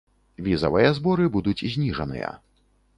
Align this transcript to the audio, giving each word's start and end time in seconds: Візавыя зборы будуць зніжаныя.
Візавыя 0.47 0.89
зборы 1.01 1.29
будуць 1.37 1.65
зніжаныя. 1.77 2.37